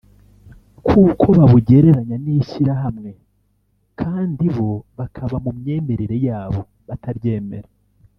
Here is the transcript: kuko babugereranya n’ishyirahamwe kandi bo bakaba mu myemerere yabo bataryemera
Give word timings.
kuko 0.87 1.25
babugereranya 1.37 2.15
n’ishyirahamwe 2.23 3.11
kandi 3.99 4.45
bo 4.55 4.71
bakaba 4.97 5.35
mu 5.45 5.51
myemerere 5.59 6.15
yabo 6.27 6.61
bataryemera 6.87 7.69